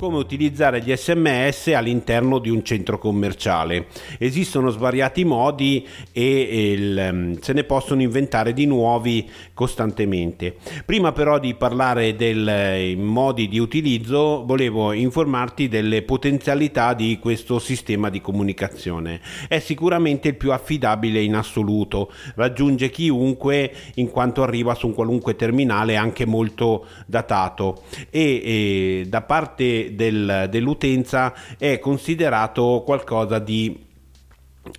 come 0.00 0.16
utilizzare 0.16 0.80
gli 0.80 0.96
sms 0.96 1.72
all'interno 1.74 2.38
di 2.38 2.48
un 2.48 2.64
centro 2.64 2.96
commerciale. 2.96 3.88
Esistono 4.16 4.70
svariati 4.70 5.26
modi 5.26 5.86
e 6.10 6.72
il, 6.72 6.98
ehm, 6.98 7.38
se 7.40 7.52
ne 7.52 7.64
possono 7.64 8.00
inventare 8.00 8.54
di 8.54 8.64
nuovi 8.64 9.28
costantemente. 9.52 10.56
Prima 10.86 11.12
però 11.12 11.38
di 11.38 11.52
parlare 11.54 12.16
dei 12.16 12.32
eh, 12.32 12.96
modi 12.96 13.46
di 13.46 13.58
utilizzo 13.58 14.42
volevo 14.46 14.92
informarti 14.92 15.68
delle 15.68 16.00
potenzialità 16.00 16.94
di 16.94 17.18
questo 17.20 17.58
sistema 17.58 18.08
di 18.08 18.22
comunicazione. 18.22 19.20
È 19.48 19.58
sicuramente 19.58 20.28
il 20.28 20.36
più 20.36 20.52
affidabile 20.52 21.20
in 21.20 21.34
assoluto, 21.34 22.10
raggiunge 22.36 22.88
chiunque 22.88 23.70
in 23.96 24.08
quanto 24.08 24.42
arriva 24.42 24.74
su 24.74 24.86
un 24.86 24.94
qualunque 24.94 25.36
terminale 25.36 25.96
anche 25.96 26.24
molto 26.24 26.86
datato 27.04 27.82
e, 28.08 28.40
e 28.42 29.04
da 29.06 29.20
parte 29.20 29.88
del, 29.94 30.48
dell'utenza 30.50 31.34
è 31.58 31.78
considerato 31.78 32.82
qualcosa 32.84 33.38
di 33.38 33.88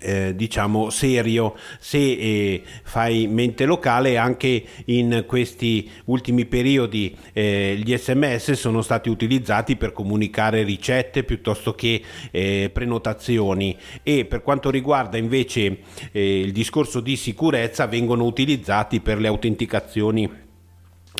eh, 0.00 0.34
diciamo 0.34 0.90
serio. 0.90 1.54
Se 1.78 1.98
eh, 1.98 2.62
fai 2.84 3.26
mente 3.26 3.64
locale 3.64 4.16
anche 4.16 4.64
in 4.86 5.24
questi 5.26 5.90
ultimi 6.06 6.46
periodi 6.46 7.16
eh, 7.32 7.80
gli 7.82 7.96
sms 7.96 8.52
sono 8.52 8.82
stati 8.82 9.08
utilizzati 9.08 9.76
per 9.76 9.92
comunicare 9.92 10.62
ricette 10.62 11.24
piuttosto 11.24 11.74
che 11.74 12.02
eh, 12.30 12.70
prenotazioni. 12.72 13.76
E 14.02 14.24
per 14.24 14.42
quanto 14.42 14.70
riguarda 14.70 15.16
invece 15.16 15.78
eh, 16.12 16.40
il 16.40 16.52
discorso 16.52 17.00
di 17.00 17.16
sicurezza 17.16 17.86
vengono 17.86 18.24
utilizzati 18.24 19.00
per 19.00 19.18
le 19.18 19.28
autenticazioni 19.28 20.50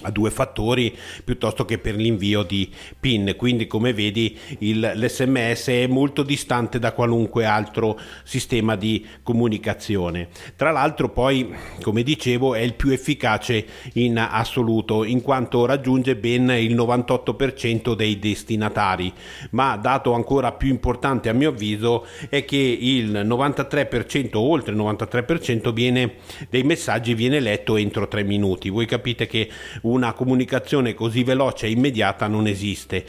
a 0.02 0.10
due 0.10 0.30
fattori 0.30 0.96
piuttosto 1.24 1.64
che 1.64 1.78
per 1.78 1.94
l'invio 1.94 2.42
di 2.42 2.68
PIN. 2.98 3.34
Quindi, 3.36 3.66
come 3.66 3.92
vedi, 3.92 4.36
il, 4.60 4.92
l'SMS 4.94 5.68
è 5.68 5.86
molto 5.86 6.22
distante 6.22 6.78
da 6.78 6.92
qualunque 6.92 7.44
altro 7.44 7.98
sistema 8.24 8.74
di 8.74 9.06
comunicazione. 9.22 10.28
Tra 10.56 10.70
l'altro, 10.70 11.10
poi, 11.10 11.54
come 11.82 12.02
dicevo, 12.02 12.54
è 12.54 12.60
il 12.60 12.74
più 12.74 12.90
efficace 12.90 13.64
in 13.94 14.18
assoluto, 14.18 15.04
in 15.04 15.20
quanto 15.20 15.66
raggiunge 15.66 16.16
ben 16.16 16.50
il 16.50 16.74
98% 16.74 17.94
dei 17.94 18.18
destinatari. 18.18 19.12
Ma 19.50 19.76
dato 19.76 20.12
ancora 20.12 20.52
più 20.52 20.68
importante 20.70 21.28
a 21.28 21.32
mio 21.32 21.50
avviso 21.50 22.06
è 22.28 22.44
che 22.44 22.56
il 22.56 23.12
93%, 23.12 24.30
oltre 24.36 24.72
il 24.72 24.78
93% 24.78 25.72
viene, 25.72 26.14
dei 26.48 26.62
messaggi 26.62 27.14
viene 27.14 27.40
letto 27.40 27.76
entro 27.76 28.08
3 28.08 28.24
minuti. 28.24 28.68
Voi 28.68 28.86
capite 28.86 29.26
che 29.26 29.48
una 29.82 30.12
comunicazione 30.12 30.94
così 30.94 31.22
veloce 31.22 31.66
e 31.66 31.70
immediata 31.70 32.26
non 32.26 32.46
esiste. 32.46 33.04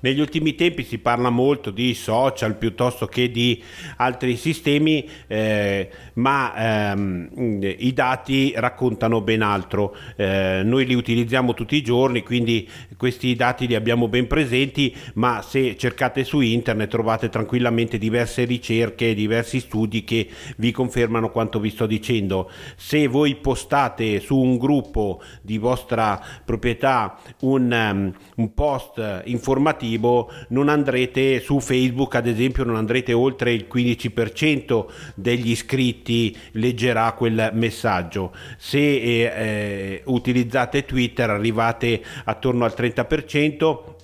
Negli 0.00 0.20
ultimi 0.20 0.54
tempi 0.54 0.84
si 0.84 0.98
parla 0.98 1.30
molto 1.30 1.70
di 1.70 1.94
social 1.94 2.56
piuttosto 2.56 3.06
che 3.06 3.30
di 3.30 3.62
altri 3.96 4.36
sistemi, 4.36 5.08
eh, 5.26 5.90
ma 6.14 6.90
ehm, 6.92 7.58
i 7.78 7.92
dati 7.92 8.52
raccontano 8.56 9.20
ben 9.20 9.42
altro. 9.42 9.96
Eh, 10.16 10.60
noi 10.64 10.84
li 10.86 10.94
utilizziamo 10.94 11.54
tutti 11.54 11.76
i 11.76 11.82
giorni, 11.82 12.22
quindi 12.22 12.68
questi 12.96 13.34
dati 13.34 13.66
li 13.66 13.74
abbiamo 13.74 14.08
ben 14.08 14.26
presenti, 14.26 14.94
ma 15.14 15.42
se 15.42 15.76
cercate 15.76 16.24
su 16.24 16.40
internet 16.40 16.90
trovate 16.90 17.28
tranquillamente 17.28 17.98
diverse 17.98 18.44
ricerche, 18.44 19.14
diversi 19.14 19.60
studi 19.60 20.04
che 20.04 20.28
vi 20.56 20.72
confermano 20.72 21.30
quanto 21.30 21.58
vi 21.58 21.70
sto 21.70 21.86
dicendo. 21.86 22.50
Se 22.76 23.06
voi 23.06 23.36
postate 23.36 24.20
su 24.20 24.36
un 24.36 24.58
gruppo 24.58 25.22
di 25.42 25.58
vostra 25.58 26.22
proprietà 26.44 27.18
un, 27.40 27.70
um, 27.72 28.12
un 28.36 28.54
post 28.54 29.22
informativo, 29.24 29.84
informativo 29.96 30.30
non 30.48 30.68
andrete 30.68 31.40
su 31.40 31.60
Facebook 31.60 32.14
ad 32.14 32.26
esempio 32.26 32.64
non 32.64 32.76
andrete 32.76 33.12
oltre 33.12 33.52
il 33.52 33.66
15% 33.72 34.86
degli 35.14 35.50
iscritti 35.50 36.36
leggerà 36.52 37.12
quel 37.12 37.50
messaggio 37.54 38.34
se 38.58 38.78
eh, 38.78 39.22
eh, 39.22 40.02
utilizzate 40.06 40.84
Twitter 40.84 41.30
arrivate 41.30 42.02
attorno 42.24 42.64
al 42.64 42.74
30% 42.76 43.94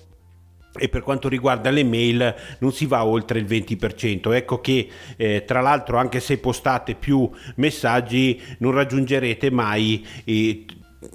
e 0.75 0.89
per 0.89 1.03
quanto 1.03 1.29
riguarda 1.29 1.69
le 1.69 1.83
mail 1.83 2.33
non 2.59 2.71
si 2.71 2.87
va 2.87 3.05
oltre 3.05 3.37
il 3.37 3.45
20%. 3.45 4.33
Ecco 4.33 4.59
che 4.59 4.87
eh, 5.17 5.43
tra 5.45 5.61
l'altro 5.61 5.97
anche 5.97 6.19
se 6.19 6.39
postate 6.39 6.95
più 6.95 7.29
messaggi 7.57 8.41
non 8.57 8.71
raggiungerete 8.71 9.51
mai 9.51 10.03
eh, 10.23 10.65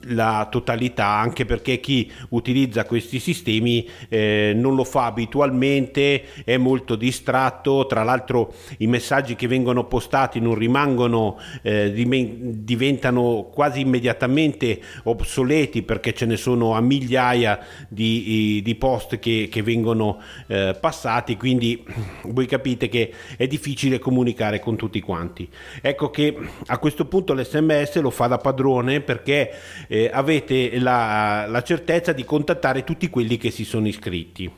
la 0.08 0.46
totalità 0.50 1.06
anche 1.06 1.44
perché 1.44 1.80
chi 1.80 2.10
utilizza 2.30 2.84
questi 2.84 3.18
sistemi 3.18 3.88
eh, 4.08 4.52
non 4.54 4.74
lo 4.74 4.84
fa 4.84 5.06
abitualmente 5.06 6.24
è 6.44 6.56
molto 6.56 6.96
distratto. 6.96 7.86
Tra 7.86 8.02
l'altro 8.02 8.54
i 8.78 8.86
messaggi 8.86 9.34
che 9.34 9.46
vengono 9.46 9.84
postati 9.84 10.40
non 10.40 10.54
rimangono 10.54 11.38
eh, 11.62 11.92
diventano 11.92 13.50
quasi 13.52 13.80
immediatamente 13.80 14.80
obsoleti 15.04 15.82
perché 15.82 16.12
ce 16.12 16.26
ne 16.26 16.36
sono 16.36 16.74
a 16.74 16.80
migliaia 16.80 17.58
di, 17.88 18.60
di 18.62 18.74
post 18.74 19.18
che, 19.18 19.48
che 19.50 19.62
vengono 19.62 20.20
eh, 20.46 20.76
passati. 20.78 21.36
Quindi 21.36 21.84
voi 22.28 22.46
capite 22.46 22.88
che 22.88 23.12
è 23.36 23.46
difficile 23.46 23.98
comunicare 23.98 24.60
con 24.60 24.76
tutti 24.76 25.00
quanti. 25.00 25.48
Ecco 25.80 26.10
che 26.10 26.36
a 26.66 26.78
questo 26.78 27.06
punto 27.06 27.34
l'sms 27.34 28.00
lo 28.00 28.10
fa 28.10 28.26
da 28.26 28.38
padrone 28.38 29.00
perché 29.00 29.50
eh, 29.86 30.10
avete 30.12 30.78
la, 30.78 31.46
la 31.46 31.62
certezza 31.62 32.12
di 32.12 32.24
contattare 32.24 32.84
tutti 32.84 33.08
quelli 33.08 33.36
che 33.36 33.50
si 33.50 33.64
sono 33.64 33.86
iscritti. 33.86 34.50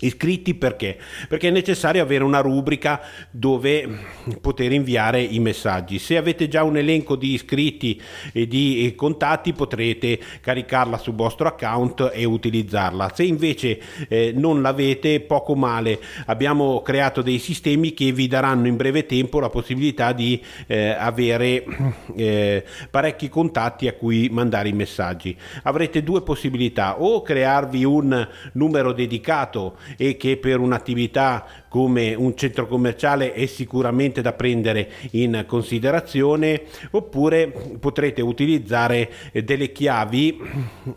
Iscritti 0.00 0.54
perché? 0.54 0.98
Perché 1.28 1.48
è 1.48 1.50
necessario 1.52 2.02
avere 2.02 2.24
una 2.24 2.40
rubrica 2.40 3.00
dove 3.30 3.88
poter 4.40 4.72
inviare 4.72 5.22
i 5.22 5.38
messaggi. 5.38 6.00
Se 6.00 6.16
avete 6.16 6.48
già 6.48 6.64
un 6.64 6.76
elenco 6.76 7.14
di 7.14 7.32
iscritti 7.32 8.00
e 8.32 8.48
di 8.48 8.92
contatti 8.96 9.52
potrete 9.52 10.18
caricarla 10.40 10.98
sul 10.98 11.14
vostro 11.14 11.46
account 11.46 12.10
e 12.12 12.24
utilizzarla. 12.24 13.12
Se 13.14 13.22
invece 13.22 13.80
eh, 14.08 14.32
non 14.34 14.62
l'avete, 14.62 15.20
poco 15.20 15.54
male. 15.54 16.00
Abbiamo 16.26 16.82
creato 16.82 17.22
dei 17.22 17.38
sistemi 17.38 17.94
che 17.94 18.10
vi 18.10 18.26
daranno 18.26 18.66
in 18.66 18.76
breve 18.76 19.06
tempo 19.06 19.38
la 19.38 19.48
possibilità 19.48 20.12
di 20.12 20.42
eh, 20.66 20.88
avere 20.88 21.64
eh, 22.16 22.64
parecchi 22.90 23.28
contatti 23.28 23.86
a 23.86 23.92
cui 23.92 24.28
mandare 24.28 24.68
i 24.68 24.72
messaggi. 24.72 25.36
Avrete 25.62 26.02
due 26.02 26.22
possibilità, 26.22 27.00
o 27.00 27.22
crearvi 27.22 27.84
un 27.84 28.28
numero 28.52 28.92
dedicato 28.92 29.76
e 29.96 30.16
che 30.16 30.36
per 30.36 30.60
un'attività 30.60 31.64
come 31.74 32.14
un 32.14 32.36
centro 32.36 32.68
commerciale 32.68 33.32
è 33.32 33.46
sicuramente 33.46 34.22
da 34.22 34.32
prendere 34.32 34.88
in 35.10 35.44
considerazione 35.44 36.62
oppure 36.92 37.52
potrete 37.80 38.22
utilizzare 38.22 39.10
eh, 39.32 39.42
delle 39.42 39.72
chiavi 39.72 40.38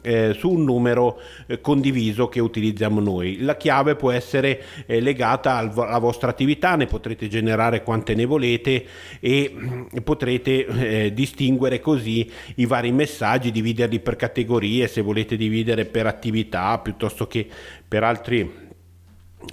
eh, 0.01 0.35
su 0.37 0.51
un 0.51 0.63
numero 0.63 1.19
eh, 1.47 1.59
condiviso 1.61 2.27
che 2.27 2.39
utilizziamo 2.39 2.99
noi. 2.99 3.41
La 3.41 3.57
chiave 3.57 3.95
può 3.95 4.11
essere 4.11 4.61
eh, 4.85 4.99
legata 4.99 5.57
al, 5.57 5.71
alla 5.75 5.97
vostra 5.97 6.29
attività, 6.29 6.75
ne 6.75 6.85
potrete 6.85 7.27
generare 7.27 7.81
quante 7.81 8.13
ne 8.13 8.25
volete 8.25 8.85
e 9.19 9.51
mm, 9.51 9.81
potrete 10.03 10.65
eh, 10.65 11.13
distinguere 11.13 11.79
così 11.79 12.29
i 12.57 12.67
vari 12.67 12.91
messaggi, 12.91 13.51
dividerli 13.51 13.99
per 13.99 14.15
categorie 14.15 14.87
se 14.87 15.01
volete 15.01 15.35
dividere 15.35 15.85
per 15.85 16.05
attività 16.05 16.77
piuttosto 16.77 17.25
che 17.25 17.47
per 17.87 18.03
altri 18.03 18.65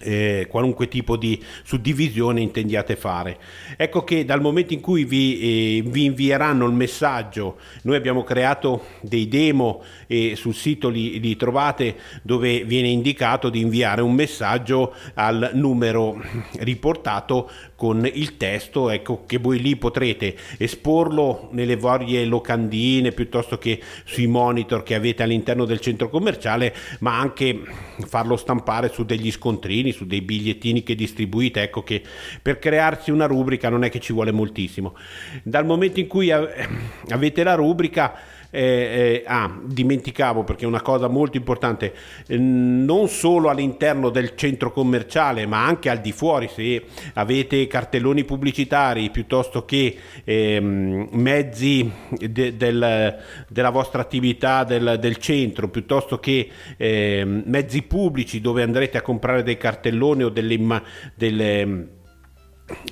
eh, 0.00 0.46
qualunque 0.48 0.88
tipo 0.88 1.16
di 1.16 1.42
suddivisione 1.62 2.40
intendiate 2.40 2.96
fare. 2.96 3.38
Ecco 3.76 4.02
che 4.04 4.24
dal 4.24 4.40
momento 4.40 4.72
in 4.72 4.80
cui 4.80 5.04
vi, 5.04 5.38
eh, 5.78 5.82
vi 5.82 6.04
invieranno 6.04 6.66
il 6.66 6.72
messaggio, 6.72 7.58
noi 7.82 7.96
abbiamo 7.96 8.22
creato 8.24 8.84
dei 9.00 9.28
demo 9.28 9.82
e 10.06 10.34
sul 10.36 10.54
sito 10.54 10.88
li, 10.88 11.20
li, 11.20 11.36
trovate 11.36 11.96
dove 12.22 12.64
viene 12.64 12.88
indicato 12.88 13.50
di 13.50 13.60
inviare 13.60 14.00
un 14.00 14.14
messaggio 14.14 14.94
al 15.14 15.50
numero 15.54 16.20
riportato 16.58 17.50
con 17.76 18.08
il 18.12 18.36
testo, 18.36 18.90
ecco 18.90 19.24
che 19.26 19.38
voi 19.38 19.60
lì 19.60 19.76
potrete 19.76 20.36
esporlo 20.58 21.48
nelle 21.52 21.76
varie 21.76 22.24
locandine 22.24 23.12
piuttosto 23.12 23.58
che 23.58 23.80
sui 24.04 24.26
monitor 24.26 24.82
che 24.82 24.94
avete 24.94 25.22
all'interno 25.22 25.64
del 25.64 25.80
centro 25.80 26.08
commerciale, 26.08 26.74
ma 27.00 27.18
anche 27.18 27.60
farlo 28.06 28.36
stampare 28.36 28.90
su 28.90 29.04
degli 29.04 29.30
scontrini, 29.30 29.92
su 29.92 30.06
dei 30.06 30.22
bigliettini 30.22 30.82
che 30.82 30.94
distribuite, 30.94 31.62
ecco 31.62 31.82
che 31.82 32.02
per 32.40 32.58
crearsi 32.58 33.10
una 33.10 33.26
rubrica 33.26 33.68
non 33.68 33.84
è 33.84 33.90
che 33.90 34.00
ci 34.00 34.12
vuole 34.12 34.32
moltissimo. 34.32 34.94
Dal 35.42 35.66
momento 35.66 36.00
in 36.00 36.06
cui 36.06 36.30
avete 36.30 37.42
la 37.42 37.54
rubrica 37.54 38.14
eh, 38.54 38.60
eh, 38.60 39.24
ah, 39.26 39.58
dimenticavo 39.64 40.44
perché 40.44 40.64
è 40.64 40.68
una 40.68 40.80
cosa 40.80 41.08
molto 41.08 41.36
importante, 41.36 41.92
eh, 42.28 42.38
non 42.38 43.08
solo 43.08 43.48
all'interno 43.48 44.10
del 44.10 44.36
centro 44.36 44.70
commerciale 44.70 45.44
ma 45.44 45.66
anche 45.66 45.90
al 45.90 46.00
di 46.00 46.12
fuori, 46.12 46.48
se 46.48 46.84
avete 47.14 47.66
cartelloni 47.66 48.22
pubblicitari 48.22 49.10
piuttosto 49.10 49.64
che 49.64 49.96
ehm, 50.22 51.08
mezzi 51.10 51.90
de, 52.10 52.56
del, 52.56 53.18
della 53.48 53.70
vostra 53.70 54.02
attività 54.02 54.62
del, 54.62 54.98
del 55.00 55.16
centro, 55.16 55.68
piuttosto 55.68 56.20
che 56.20 56.48
ehm, 56.76 57.42
mezzi 57.46 57.82
pubblici 57.82 58.40
dove 58.40 58.62
andrete 58.62 58.98
a 58.98 59.02
comprare 59.02 59.42
dei 59.42 59.56
cartelloni 59.56 60.22
o 60.22 60.28
delle, 60.28 60.80
delle 61.16 62.02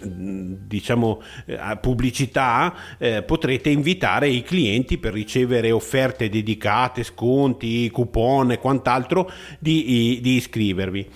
diciamo 0.02 1.22
eh, 1.46 1.78
pubblicità 1.80 2.74
eh, 2.98 3.22
potrete 3.22 3.70
invitare 3.70 4.28
i 4.28 4.42
clienti 4.42 4.98
per 4.98 5.14
ricevere 5.14 5.70
offerte 5.70 6.28
dedicate 6.28 7.02
sconti 7.04 7.90
coupon 7.90 8.52
e 8.52 8.58
quant'altro 8.58 9.30
di, 9.58 10.18
di 10.20 10.36
iscrivervi 10.36 11.08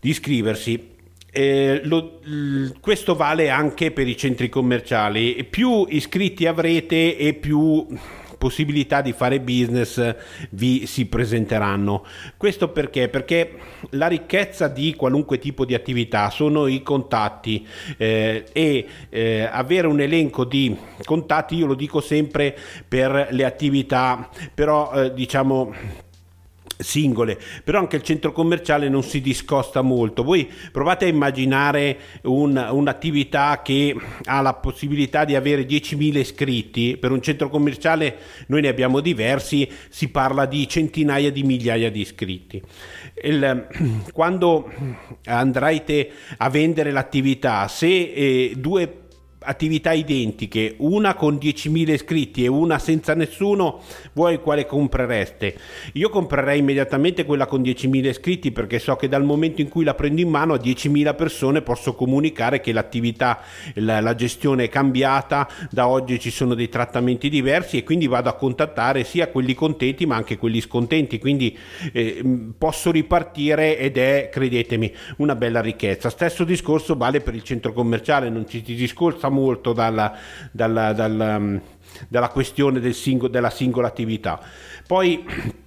di 0.00 0.10
iscriversi. 0.10 0.96
Eh, 1.30 1.82
lo, 1.84 2.20
questo 2.80 3.14
vale 3.14 3.50
anche 3.50 3.90
per 3.90 4.08
i 4.08 4.16
centri 4.16 4.48
commerciali. 4.48 5.44
Più 5.44 5.86
iscritti 5.88 6.46
avrete 6.46 7.16
e 7.16 7.34
più 7.34 7.86
possibilità 8.38 9.02
di 9.02 9.12
fare 9.12 9.40
business 9.40 10.14
vi 10.50 10.86
si 10.86 11.06
presenteranno. 11.06 12.04
Questo 12.36 12.70
perché? 12.70 13.08
Perché 13.08 13.58
la 13.90 14.06
ricchezza 14.06 14.68
di 14.68 14.94
qualunque 14.94 15.38
tipo 15.38 15.64
di 15.64 15.74
attività 15.74 16.30
sono 16.30 16.66
i 16.66 16.82
contatti 16.82 17.66
eh, 17.96 18.46
e 18.52 18.86
eh, 19.08 19.42
avere 19.42 19.86
un 19.88 20.00
elenco 20.00 20.44
di 20.44 20.74
contatti, 21.04 21.56
io 21.56 21.66
lo 21.66 21.74
dico 21.74 22.00
sempre 22.00 22.56
per 22.86 23.28
le 23.30 23.44
attività, 23.44 24.30
però 24.54 24.92
eh, 24.92 25.12
diciamo 25.12 26.06
singole, 26.78 27.38
però 27.64 27.80
anche 27.80 27.96
il 27.96 28.02
centro 28.02 28.32
commerciale 28.32 28.88
non 28.88 29.02
si 29.02 29.20
discosta 29.20 29.82
molto. 29.82 30.22
Voi 30.22 30.48
provate 30.70 31.06
a 31.06 31.08
immaginare 31.08 31.98
un, 32.22 32.56
un'attività 32.70 33.60
che 33.62 33.94
ha 34.24 34.40
la 34.40 34.54
possibilità 34.54 35.24
di 35.24 35.34
avere 35.34 35.66
10.000 35.66 36.16
iscritti, 36.16 36.96
per 36.96 37.10
un 37.10 37.20
centro 37.20 37.48
commerciale 37.48 38.16
noi 38.46 38.62
ne 38.62 38.68
abbiamo 38.68 39.00
diversi, 39.00 39.68
si 39.88 40.08
parla 40.08 40.46
di 40.46 40.68
centinaia 40.68 41.30
di 41.30 41.42
migliaia 41.42 41.90
di 41.90 42.00
iscritti. 42.00 42.62
Il, 43.22 43.66
quando 44.12 44.70
andrete 45.24 46.10
a 46.36 46.48
vendere 46.48 46.92
l'attività, 46.92 47.66
se 47.68 47.86
eh, 47.86 48.52
due 48.56 49.07
attività 49.40 49.92
identiche, 49.92 50.74
una 50.78 51.14
con 51.14 51.36
10.000 51.36 51.92
iscritti 51.92 52.44
e 52.44 52.48
una 52.48 52.78
senza 52.78 53.14
nessuno, 53.14 53.80
voi 54.12 54.40
quale 54.40 54.66
comprereste? 54.66 55.56
Io 55.94 56.08
comprerei 56.08 56.58
immediatamente 56.58 57.24
quella 57.24 57.46
con 57.46 57.62
10.000 57.62 58.06
iscritti 58.06 58.50
perché 58.50 58.78
so 58.78 58.96
che 58.96 59.08
dal 59.08 59.24
momento 59.24 59.60
in 59.60 59.68
cui 59.68 59.84
la 59.84 59.94
prendo 59.94 60.20
in 60.20 60.28
mano 60.28 60.54
a 60.54 60.58
10.000 60.58 61.14
persone 61.14 61.62
posso 61.62 61.94
comunicare 61.94 62.60
che 62.60 62.72
l'attività, 62.72 63.40
la, 63.74 64.00
la 64.00 64.14
gestione 64.14 64.64
è 64.64 64.68
cambiata, 64.68 65.48
da 65.70 65.86
oggi 65.86 66.18
ci 66.18 66.30
sono 66.30 66.54
dei 66.54 66.68
trattamenti 66.68 67.28
diversi 67.28 67.78
e 67.78 67.84
quindi 67.84 68.06
vado 68.06 68.28
a 68.28 68.34
contattare 68.34 69.04
sia 69.04 69.28
quelli 69.28 69.54
contenti 69.54 70.06
ma 70.06 70.16
anche 70.16 70.36
quelli 70.36 70.60
scontenti, 70.60 71.18
quindi 71.18 71.56
eh, 71.92 72.22
posso 72.56 72.90
ripartire 72.90 73.78
ed 73.78 73.98
è, 73.98 74.28
credetemi, 74.32 74.92
una 75.18 75.36
bella 75.36 75.60
ricchezza. 75.60 76.10
Stesso 76.10 76.44
discorso 76.44 76.96
vale 76.96 77.20
per 77.20 77.34
il 77.34 77.42
centro 77.42 77.72
commerciale, 77.72 78.28
non 78.28 78.48
ci, 78.48 78.64
ci 78.64 78.74
discorsa 78.74 79.27
molto 79.28 79.72
dalla, 79.72 80.14
dalla, 80.50 80.92
dalla, 80.92 81.38
mm, 81.38 81.56
dalla 82.08 82.28
questione 82.28 82.92
singolo, 82.92 83.30
della 83.30 83.50
singola 83.50 83.88
attività. 83.88 84.40
Poi 84.86 85.24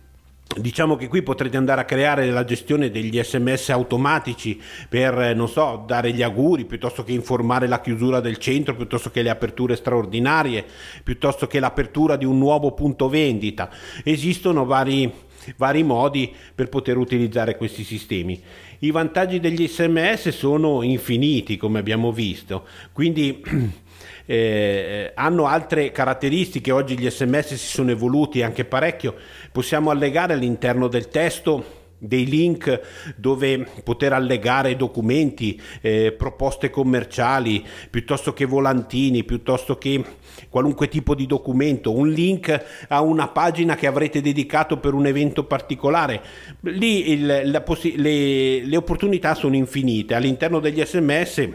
Diciamo 0.54 0.98
che 0.98 1.08
qui 1.08 1.22
potrete 1.22 1.56
andare 1.56 1.80
a 1.80 1.86
creare 1.86 2.30
la 2.30 2.44
gestione 2.44 2.92
degli 2.92 3.22
sms 3.24 3.70
automatici 3.70 4.60
per, 4.90 5.34
non 5.34 5.48
so, 5.48 5.86
dare 5.88 6.12
gli 6.12 6.22
auguri, 6.22 6.66
piuttosto 6.66 7.06
che 7.06 7.14
informare 7.14 7.68
la 7.68 7.80
chiusura 7.80 8.20
del 8.20 8.38
centro, 8.38 8.76
piuttosto 8.76 9.12
che 9.12 9.22
le 9.22 9.30
aperture 9.30 9.78
straordinarie, 9.78 10.66
piuttosto 11.06 11.48
che 11.48 11.62
l'apertura 11.62 12.18
di 12.18 12.26
un 12.26 12.38
nuovo 12.38 12.74
punto 12.74 13.08
vendita. 13.08 13.70
Esistono 14.04 14.66
vari, 14.66 15.10
vari 15.58 15.84
modi 15.84 16.34
per 16.54 16.70
poter 16.70 16.98
utilizzare 16.98 17.58
questi 17.58 17.84
sistemi. 17.84 18.42
I 18.80 18.92
vantaggi 18.92 19.40
degli 19.40 19.68
sms 19.68 20.30
sono 20.30 20.82
infiniti, 20.82 21.58
come 21.58 21.80
abbiamo 21.80 22.12
visto, 22.12 22.66
quindi 22.94 23.44
eh, 24.26 25.12
hanno 25.16 25.46
altre 25.48 25.92
caratteristiche. 25.92 26.72
Oggi 26.72 26.98
gli 26.98 27.10
sms 27.10 27.50
si 27.50 27.68
sono 27.68 27.92
evoluti 27.92 28.42
anche 28.42 28.66
parecchio. 28.66 29.16
Possiamo 29.52 29.90
allegare 29.90 30.34
all'interno 30.34 30.88
del 30.88 31.08
testo 31.10 31.80
dei 32.04 32.26
link 32.26 33.14
dove 33.16 33.68
poter 33.84 34.14
allegare 34.14 34.76
documenti, 34.76 35.62
eh, 35.82 36.12
proposte 36.12 36.72
commerciali, 36.72 37.64
piuttosto 37.90 38.34
che 38.34 38.46
volantini, 38.46 39.24
piuttosto 39.24 39.78
che 39.78 40.04
qualunque 40.50 40.88
tipo 40.88 41.14
di 41.14 41.28
documento, 41.28 41.96
un 41.96 42.10
link 42.10 42.66
a 42.88 43.02
una 43.02 43.28
pagina 43.28 43.76
che 43.76 43.86
avrete 43.86 44.20
dedicato 44.20 44.80
per 44.80 44.94
un 44.94 45.06
evento 45.06 45.44
particolare. 45.44 46.22
Lì 46.62 47.12
il, 47.12 47.62
possi- 47.64 47.96
le, 47.98 48.66
le 48.66 48.78
opportunità 48.78 49.36
sono 49.36 49.56
infinite. 49.56 50.16
All'interno 50.16 50.60
degli 50.60 50.84
sms 50.84 51.50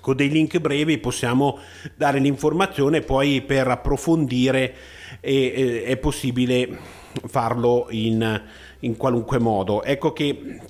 con 0.00 0.16
dei 0.16 0.28
link 0.28 0.58
brevi 0.58 0.98
possiamo 0.98 1.58
dare 1.94 2.18
l'informazione 2.18 3.02
poi 3.02 3.40
per 3.42 3.68
approfondire 3.68 4.74
è, 5.20 5.84
è 5.86 5.96
possibile 5.96 6.76
farlo 7.24 7.86
in 7.90 8.42
in 8.86 8.96
qualunque 8.96 9.38
modo. 9.38 9.82
Ecco 9.82 10.12
che 10.12 10.60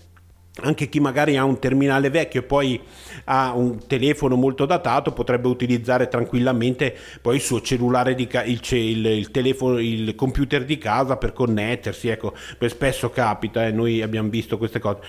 anche 0.62 0.88
chi 0.88 1.00
magari 1.00 1.36
ha 1.36 1.44
un 1.44 1.58
terminale 1.58 2.08
vecchio 2.08 2.40
e 2.40 2.44
poi 2.44 2.80
ha 3.24 3.52
un 3.54 3.86
telefono 3.86 4.36
molto 4.36 4.64
datato 4.64 5.12
potrebbe 5.12 5.48
utilizzare 5.48 6.08
tranquillamente 6.08 6.96
poi 7.20 7.36
il 7.36 7.42
suo 7.42 7.60
cellulare 7.60 8.14
di 8.14 8.26
ca- 8.26 8.42
il, 8.42 8.60
il, 8.70 9.04
il, 9.04 9.30
telefono 9.30 9.78
il 9.78 10.14
computer 10.14 10.64
di 10.64 10.78
casa 10.78 11.18
per 11.18 11.34
connettersi 11.34 12.08
ecco 12.08 12.32
spesso 12.68 13.10
capita 13.10 13.64
e 13.64 13.68
eh, 13.68 13.72
noi 13.72 14.00
abbiamo 14.00 14.30
visto 14.30 14.56
queste 14.56 14.78
cose 14.78 15.00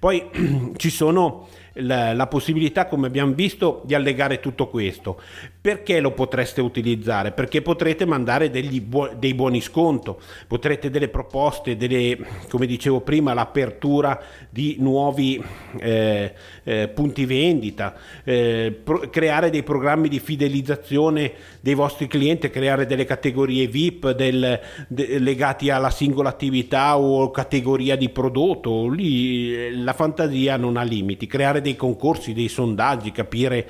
poi 0.00 0.28
ci 0.76 0.90
sono 0.90 1.46
la, 1.76 2.12
la, 2.14 2.26
possibilità, 2.26 2.86
come 2.86 3.06
abbiamo 3.06 3.32
visto, 3.32 3.82
di 3.84 3.94
allegare 3.94 4.40
tutto 4.40 4.68
questo. 4.68 5.20
Perché 5.60 6.00
lo 6.00 6.12
potreste 6.12 6.60
utilizzare? 6.60 7.32
Perché 7.32 7.62
potrete 7.62 8.04
mandare 8.04 8.50
buo- 8.80 9.10
dei 9.16 9.34
buoni 9.34 9.60
sconto, 9.60 10.20
potrete 10.46 10.90
delle 10.90 11.08
proposte, 11.08 11.76
delle, 11.76 12.18
come 12.48 12.66
dicevo 12.66 13.00
prima, 13.00 13.34
l'apertura 13.34 14.20
di 14.48 14.76
nuovi 14.78 15.42
eh, 15.80 16.32
eh, 16.64 16.88
punti 16.88 17.24
vendita, 17.26 17.94
eh, 18.24 18.78
pro- 18.82 19.08
creare 19.10 19.50
dei 19.50 19.62
programmi 19.62 20.08
di 20.08 20.20
fidelizzazione 20.20 21.32
dei 21.60 21.74
vostri 21.74 22.06
clienti, 22.06 22.48
creare 22.50 22.86
delle 22.86 23.04
categorie 23.04 23.66
VIP 23.66 24.12
del, 24.12 24.60
de- 24.88 25.18
legati 25.18 25.70
alla 25.70 25.90
singola 25.90 26.28
attività 26.28 26.98
o 26.98 27.30
categoria 27.30 27.96
di 27.96 28.08
prodotto. 28.08 28.88
Lì 28.88 29.54
eh, 29.54 29.72
la 29.72 29.92
fantasia 29.92 30.56
non 30.56 30.76
ha 30.76 30.82
limiti. 30.82 31.26
Creare 31.26 31.60
dei 31.66 31.76
concorsi, 31.76 32.32
dei 32.32 32.48
sondaggi, 32.48 33.10
capire 33.10 33.68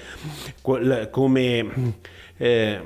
come... 1.11 1.95
Eh, 2.37 2.81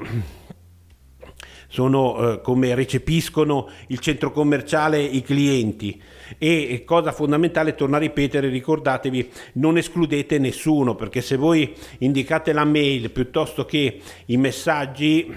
sono 1.73 2.33
eh, 2.33 2.41
come 2.41 2.75
recepiscono 2.75 3.69
il 3.89 4.01
centro 4.01 4.33
commerciale 4.33 5.01
i 5.01 5.23
clienti. 5.23 6.03
E 6.37 6.83
cosa 6.85 7.13
fondamentale 7.13 7.77
torno 7.77 7.95
a 7.95 8.01
ripetere 8.01 8.49
ricordatevi 8.49 9.31
non 9.55 9.79
escludete 9.79 10.39
nessuno 10.39 10.97
perché 10.97 11.21
se 11.21 11.37
voi 11.37 11.73
indicate 11.99 12.53
la 12.53 12.65
mail 12.65 13.11
piuttosto 13.11 13.65
che 13.65 14.01
i 14.27 14.37
messaggi 14.37 15.33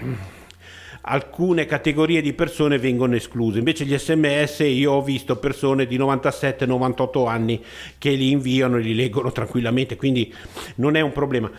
alcune 1.06 1.66
categorie 1.66 2.22
di 2.22 2.32
persone 2.32 2.78
vengono 2.78 3.14
escluse. 3.14 3.58
Invece 3.58 3.84
gli 3.84 3.96
sms 3.96 4.60
io 4.60 4.92
ho 4.92 5.02
visto 5.02 5.36
persone 5.36 5.86
di 5.86 5.98
97-98 5.98 7.28
anni 7.28 7.62
che 7.98 8.10
li 8.10 8.30
inviano 8.30 8.76
e 8.78 8.80
li 8.80 8.94
leggono 8.94 9.32
tranquillamente, 9.32 9.96
quindi 9.96 10.32
non 10.76 10.96
è 10.96 11.00
un 11.00 11.12
problema. 11.12 11.50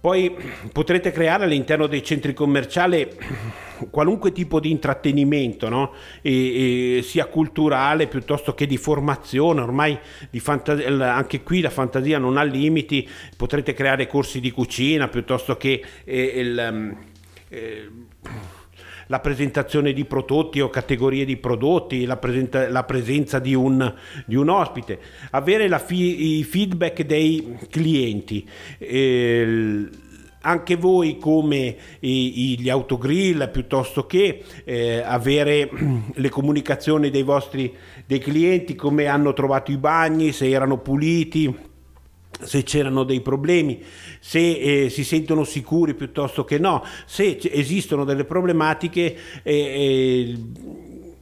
Poi 0.00 0.34
potrete 0.72 1.10
creare 1.10 1.44
all'interno 1.44 1.86
dei 1.86 2.02
centri 2.02 2.32
commerciali 2.32 3.06
qualunque 3.90 4.32
tipo 4.32 4.58
di 4.58 4.70
intrattenimento, 4.70 5.68
no? 5.68 5.92
e, 6.22 6.96
e 6.96 7.02
sia 7.02 7.26
culturale 7.26 8.06
piuttosto 8.06 8.54
che 8.54 8.66
di 8.66 8.78
formazione, 8.78 9.60
ormai 9.60 9.98
di 10.30 10.40
fantasia, 10.40 11.14
anche 11.14 11.42
qui 11.42 11.60
la 11.60 11.68
fantasia 11.68 12.18
non 12.18 12.38
ha 12.38 12.42
limiti, 12.42 13.06
potrete 13.36 13.74
creare 13.74 14.06
corsi 14.06 14.40
di 14.40 14.50
cucina 14.50 15.08
piuttosto 15.08 15.58
che 15.58 15.84
eh, 16.04 16.22
il, 16.22 16.96
eh, 17.50 17.88
la 19.08 19.18
presentazione 19.18 19.92
di 19.92 20.04
prodotti 20.04 20.60
o 20.60 20.70
categorie 20.70 21.24
di 21.24 21.36
prodotti, 21.36 22.04
la, 22.04 22.16
presenta- 22.16 22.68
la 22.68 22.84
presenza 22.84 23.40
di 23.40 23.54
un, 23.54 23.92
di 24.24 24.36
un, 24.36 24.48
ospite, 24.48 25.00
avere 25.32 25.68
fi- 25.80 26.38
i 26.38 26.44
feedback 26.44 27.02
dei 27.02 27.58
clienti. 27.68 28.48
Eh, 28.78 29.88
anche 30.42 30.76
voi 30.76 31.18
come 31.18 31.76
i, 32.00 32.56
gli 32.58 32.70
autogrill 32.70 33.50
piuttosto 33.50 34.06
che 34.06 34.42
eh, 34.64 35.02
avere 35.04 35.68
le 36.14 36.28
comunicazioni 36.30 37.10
dei 37.10 37.24
vostri 37.24 37.76
dei 38.06 38.20
clienti 38.20 38.74
come 38.74 39.06
hanno 39.06 39.34
trovato 39.34 39.70
i 39.70 39.76
bagni 39.76 40.32
se 40.32 40.48
erano 40.48 40.78
puliti 40.78 41.68
se 42.42 42.62
c'erano 42.62 43.04
dei 43.04 43.20
problemi, 43.20 43.82
se 44.18 44.84
eh, 44.84 44.90
si 44.90 45.04
sentono 45.04 45.44
sicuri 45.44 45.94
piuttosto 45.94 46.44
che 46.44 46.58
no, 46.58 46.84
se 47.06 47.38
esistono 47.52 48.04
delle 48.04 48.24
problematiche. 48.24 49.16
Eh, 49.42 49.52
eh, 49.52 50.38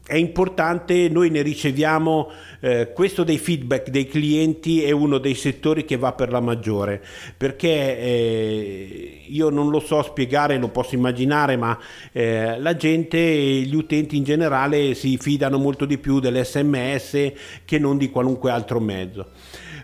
è 0.09 0.17
importante, 0.17 1.11
noi 1.11 1.29
ne 1.29 1.43
riceviamo, 1.43 2.31
eh, 2.61 2.93
questo 2.95 3.25
dei 3.25 3.37
feedback 3.37 3.91
dei 3.91 4.07
clienti 4.07 4.83
è 4.83 4.91
uno 4.91 5.19
dei 5.19 5.35
settori 5.35 5.85
che 5.85 5.99
va 5.99 6.13
per 6.13 6.31
la 6.31 6.41
maggiore, 6.41 7.05
perché 7.37 7.99
eh, 7.99 9.23
io 9.27 9.51
non 9.51 9.69
lo 9.69 9.81
so 9.81 10.03
spiegare, 10.03 10.57
lo 10.57 10.69
posso 10.69 10.95
immaginare, 10.95 11.59
ma 11.59 11.79
eh, 12.13 12.59
la 12.59 12.75
gente, 12.75 13.21
gli 13.21 13.75
utenti 13.75 14.17
in 14.17 14.25
generale 14.25 14.95
si 14.95 15.19
fidano 15.19 15.59
molto 15.59 15.85
di 15.85 15.99
più 15.99 16.21
dell'SMS 16.21 17.33
che 17.67 17.79
non 17.79 17.99
di 17.99 18.09
qualunque 18.09 18.51
altro 18.51 18.81
mezzo. 18.81 19.27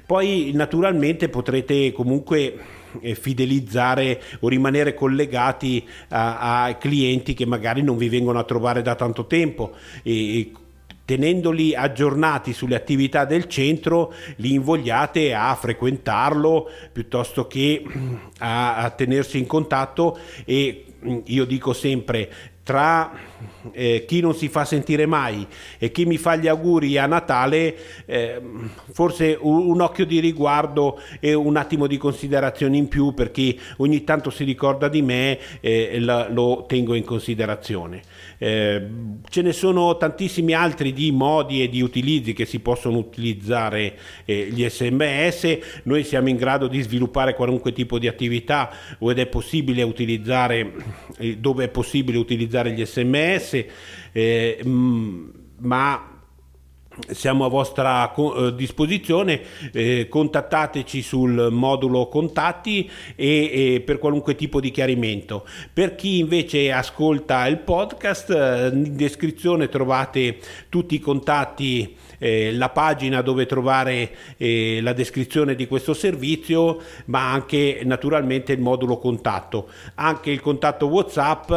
Poi 0.07 0.51
naturalmente 0.55 1.29
potrete 1.29 1.93
comunque 1.93 2.59
eh, 3.01 3.15
fidelizzare 3.15 4.21
o 4.41 4.49
rimanere 4.49 4.95
collegati 4.95 5.87
a, 6.09 6.65
a, 6.65 6.75
clienti 6.77 7.35
che 7.35 7.47
magari 7.47 7.83
non 7.83 7.97
vi 7.97 8.09
vengono 8.09 8.39
a 8.39 8.45
trovare 8.45 8.83
da 8.83 8.95
tanto 8.95 9.27
tempo. 9.27 9.73
E, 10.03 10.51
tenendoli 11.05 11.75
aggiornati 11.75 12.53
sulle 12.53 12.77
attività 12.77 13.25
del 13.25 13.47
centro 13.47 14.15
li 14.37 14.55
invogliate 14.55 15.35
a 15.35 15.55
frequentarlo 15.55 16.67
piuttosto 16.93 17.47
che 17.47 17.85
a, 18.39 18.77
a 18.77 18.91
tenersi 18.91 19.39
in 19.39 19.47
contatto 19.47 20.19
e 20.47 20.85
io 21.25 21.45
dico 21.45 21.75
sempre 21.75 22.31
tra 22.65 23.13
eh, 23.73 24.05
chi 24.07 24.21
non 24.21 24.35
si 24.35 24.49
fa 24.49 24.65
sentire 24.65 25.05
mai 25.07 25.47
e 25.79 25.91
chi 25.91 26.07
mi 26.07 26.17
fa 26.17 26.37
gli 26.37 26.49
auguri 26.49 26.97
a 26.97 27.07
Natale, 27.07 27.77
eh, 28.07 28.41
forse 28.91 29.37
un, 29.39 29.69
un, 29.69 29.81
occhio 29.83 30.07
di 30.07 30.19
riguardo 30.19 30.99
e 31.21 31.35
un 31.35 31.57
attimo 31.57 31.87
di 31.87 31.99
considerazione 31.99 32.79
in 32.79 32.89
più 32.89 33.13
per 33.13 33.31
chi 33.31 33.59
ogni 33.79 34.03
tanto 34.03 34.31
si 34.31 34.45
ricorda 34.45 34.89
di 34.89 35.03
me 35.03 35.39
eh, 35.61 36.01
la, 36.01 36.29
lo 36.31 36.65
tengo 36.67 36.95
in 36.95 37.05
considerazione. 37.05 38.03
Eh, 38.39 38.87
ce 39.29 39.43
ne 39.43 39.53
sono 39.53 39.97
tantissimi 39.99 40.55
altri 40.55 40.93
di 40.93 41.13
modi 41.13 41.63
e 41.63 41.69
di 41.69 41.83
utilizzi 41.83 42.33
che 42.33 42.47
si 42.47 42.61
possono 42.61 42.97
utilizzare 42.97 43.99
eh, 44.25 44.49
gli 44.51 44.67
SMS, 44.67 45.59
noi 45.85 46.03
siamo 46.03 46.31
in 46.31 46.37
grado 46.37 46.67
di 46.67 46.81
sviluppare 46.81 47.35
qualunque 47.35 47.73
tipo 47.73 47.99
di 47.99 48.09
attività 48.09 48.71
ed 48.99 49.19
è 49.19 49.27
possibile 49.27 49.83
utilizzare, 49.83 50.73
dove 51.39 51.65
è 51.65 51.69
possibile 51.69 52.19
utilizzare 52.19 52.54
gli 52.63 52.85
SMS, 52.85 53.65
eh, 54.13 54.61
ma 54.65 56.14
siamo 57.11 57.45
a 57.45 57.49
vostra 57.49 58.13
eh, 58.15 58.55
disposizione, 58.55 59.41
eh, 59.73 60.07
contattateci 60.09 61.03
sul 61.03 61.49
modulo 61.51 62.09
contatti 62.09 62.89
e, 63.17 63.75
e, 63.75 63.81
per 63.81 63.99
qualunque 63.99 64.35
tipo 64.35 64.61
di 64.61 64.71
chiarimento. 64.71 65.47
Per 65.73 65.95
chi 65.95 66.19
invece 66.19 66.71
ascolta 66.73 67.47
il 67.47 67.59
podcast, 67.59 68.31
eh, 68.31 68.71
in 68.73 68.97
descrizione 68.97 69.69
trovate 69.69 70.39
tutti 70.69 70.95
i 70.95 71.01
contatti, 71.01 71.97
eh, 72.19 72.53
la 72.53 72.71
pagina 72.71 73.23
dove 73.23 73.47
trovare 73.47 74.11
eh, 74.37 74.81
la 74.81 74.93
descrizione 74.93 75.55
di 75.55 75.67
questo 75.67 75.95
servizio, 75.95 76.81
ma 77.07 77.33
anche 77.33 77.81
naturalmente 77.85 78.53
il 78.53 78.61
modulo 78.61 78.99
contatto, 78.99 79.69
anche 79.97 80.31
il 80.31 80.41
contatto 80.41 80.87
WhatsApp 80.87 81.53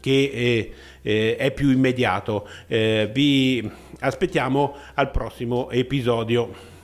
che 0.00 0.72
eh, 1.02 1.36
è 1.36 1.50
più 1.52 1.70
immediato. 1.70 2.46
Vi 2.68 3.70
aspettiamo 4.00 4.74
al 4.94 5.10
prossimo 5.10 5.70
episodio. 5.70 6.77